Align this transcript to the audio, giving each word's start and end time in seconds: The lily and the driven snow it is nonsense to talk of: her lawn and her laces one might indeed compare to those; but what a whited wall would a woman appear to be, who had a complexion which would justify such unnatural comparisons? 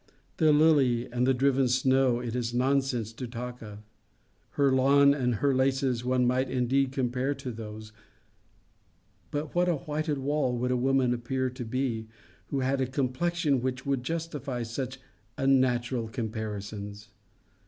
The 0.37 0.51
lily 0.51 1.07
and 1.11 1.27
the 1.27 1.33
driven 1.35 1.67
snow 1.67 2.21
it 2.21 2.35
is 2.35 2.55
nonsense 2.55 3.13
to 3.13 3.27
talk 3.27 3.61
of: 3.61 3.83
her 4.57 4.71
lawn 4.71 5.13
and 5.13 5.35
her 5.35 5.53
laces 5.53 6.03
one 6.03 6.25
might 6.25 6.49
indeed 6.49 6.91
compare 6.91 7.35
to 7.35 7.51
those; 7.51 7.91
but 9.29 9.53
what 9.53 9.69
a 9.69 9.75
whited 9.75 10.17
wall 10.17 10.57
would 10.57 10.71
a 10.71 10.75
woman 10.75 11.13
appear 11.13 11.51
to 11.51 11.63
be, 11.63 12.07
who 12.47 12.61
had 12.61 12.81
a 12.81 12.87
complexion 12.87 13.61
which 13.61 13.85
would 13.85 14.01
justify 14.01 14.63
such 14.63 14.99
unnatural 15.37 16.07
comparisons? 16.07 17.09